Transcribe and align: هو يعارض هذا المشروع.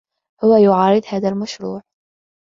هو 0.43 0.55
يعارض 0.55 1.01
هذا 1.09 1.29
المشروع. 1.29 1.81